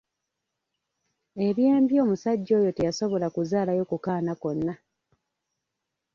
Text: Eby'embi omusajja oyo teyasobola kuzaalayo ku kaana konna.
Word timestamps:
Eby'embi 1.47 1.95
omusajja 2.03 2.53
oyo 2.59 2.71
teyasobola 2.77 3.27
kuzaalayo 3.35 3.83
ku 3.89 3.97
kaana 4.05 4.33
konna. 4.41 4.73